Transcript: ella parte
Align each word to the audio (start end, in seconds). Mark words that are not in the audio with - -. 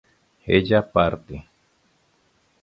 ella 0.47 0.81
parte 0.81 1.37